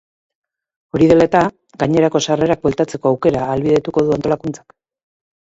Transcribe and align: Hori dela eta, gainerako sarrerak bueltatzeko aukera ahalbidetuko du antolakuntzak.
Hori 0.95 1.09
dela 1.11 1.27
eta, 1.29 1.41
gainerako 1.83 2.21
sarrerak 2.29 2.65
bueltatzeko 2.65 3.11
aukera 3.13 3.45
ahalbidetuko 3.45 4.07
du 4.09 4.19
antolakuntzak. 4.19 4.69